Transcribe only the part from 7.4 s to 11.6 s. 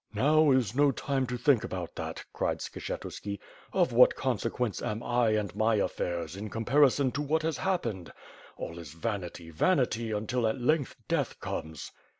has happened! All is vanity, vanity until at length death